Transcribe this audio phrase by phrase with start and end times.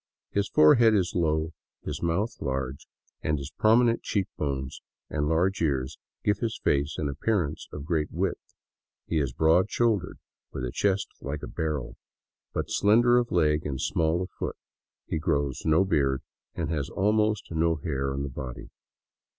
[0.31, 1.53] His forehead is low,
[1.83, 2.87] his mouth large,
[3.21, 4.81] and his prominent cheek bones
[5.11, 8.41] and large ears give his face an appearance of great width.
[9.05, 10.17] He is broad shouldered,
[10.51, 11.97] with a chest like a barrel,
[12.51, 14.57] but slender of leg and small of foot.
[15.05, 16.23] He grows no beard,
[16.55, 18.71] and has almost no hair on the body.